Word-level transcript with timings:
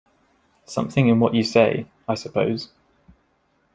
Something 0.65 1.09
in 1.09 1.19
what 1.19 1.35
you 1.35 1.43
say, 1.43 1.85
I 2.07 2.15
suppose. 2.15 2.69